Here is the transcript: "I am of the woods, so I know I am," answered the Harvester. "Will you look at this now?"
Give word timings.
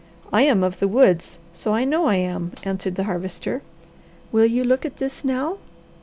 "I 0.33 0.41
am 0.41 0.63
of 0.63 0.79
the 0.79 0.87
woods, 0.87 1.37
so 1.53 1.75
I 1.75 1.83
know 1.85 2.05
I 2.07 2.15
am," 2.15 2.53
answered 2.63 2.95
the 2.95 3.03
Harvester. 3.03 3.61
"Will 4.31 4.47
you 4.47 4.63
look 4.63 4.83
at 4.83 4.97
this 4.97 5.23
now?" 5.23 5.57